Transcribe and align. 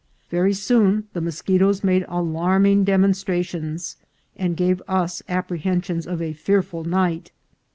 Very 0.31 0.53
soon 0.55 1.07
the 1.13 1.21
moschetoes 1.21 1.83
made 1.83 2.05
alarming 2.07 2.85
demonstrations, 2.85 3.97
and 4.35 4.57
gave 4.57 4.81
us 4.87 5.21
apprehensions 5.29 6.07
of 6.07 6.23
a 6.23 6.33
fearful 6.33 6.83
night. 6.83 7.29